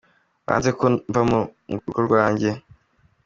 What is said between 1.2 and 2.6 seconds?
mu rugo iwanjye.